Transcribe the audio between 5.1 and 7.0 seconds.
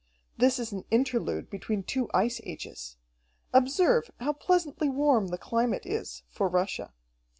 the climate is, for Russia.